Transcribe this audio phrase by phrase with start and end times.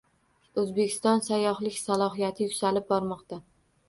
[0.59, 3.39] O‘zbekiston sayyohlik salohiyati yuksalib bormoqda